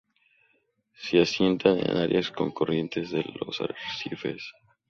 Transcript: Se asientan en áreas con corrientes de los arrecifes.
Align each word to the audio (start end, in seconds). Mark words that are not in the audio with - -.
Se 0.95 1.21
asientan 1.21 1.77
en 1.77 1.95
áreas 1.95 2.31
con 2.31 2.49
corrientes 2.49 3.11
de 3.11 3.23
los 3.45 3.61
arrecifes. 3.61 4.41